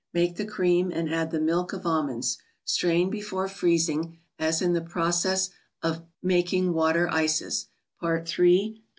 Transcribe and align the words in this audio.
Make 0.13 0.37
the 0.37 0.47
cream 0.47 0.91
and 0.91 1.13
add 1.13 1.29
the" 1.29 1.39
Milk 1.49 1.73
of 1.73 1.85
Almonds." 1.85 2.39
Strain 2.63 3.11
be¬ 3.11 3.23
fore 3.23 3.47
freezing, 3.47 4.17
as 4.39 4.59
in 4.59 4.73
the" 4.73 4.81
Process 4.97 5.51
of 5.83 6.01
Making 6.23 6.73
Water 6.73 7.07
Ices," 7.09 7.67
Part 7.99 8.27
III., 8.39 8.45
p. 8.79 8.83